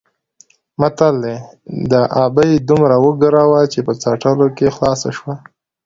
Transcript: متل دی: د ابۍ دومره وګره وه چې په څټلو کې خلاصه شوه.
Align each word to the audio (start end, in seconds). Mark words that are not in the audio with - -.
متل 0.79 1.15
دی: 1.23 1.35
د 1.91 1.93
ابۍ 2.25 2.51
دومره 2.69 2.95
وګره 3.05 3.43
وه 3.51 3.61
چې 3.71 3.79
په 3.87 3.93
څټلو 4.01 4.47
کې 4.57 4.73
خلاصه 4.75 5.09
شوه. 5.17 5.33